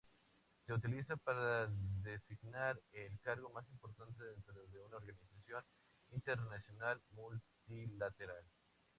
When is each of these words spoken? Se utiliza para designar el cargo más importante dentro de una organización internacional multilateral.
Se 0.65 0.73
utiliza 0.73 1.15
para 1.15 1.67
designar 2.01 2.75
el 2.91 3.19
cargo 3.19 3.51
más 3.51 3.69
importante 3.69 4.23
dentro 4.23 4.63
de 4.65 4.79
una 4.79 4.95
organización 4.97 5.63
internacional 6.09 6.99
multilateral. 7.11 8.43